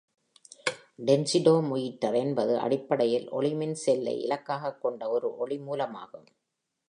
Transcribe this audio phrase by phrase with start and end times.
[1.05, 6.25] Densitometer என்பது அடிப்படையில் ஒளிமின் செல்லை இலக்காகக் கொண்ட ஒரு ஒளி மூலமாகும்.